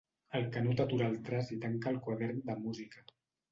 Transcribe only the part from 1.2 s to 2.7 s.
traç i tanca el quadern de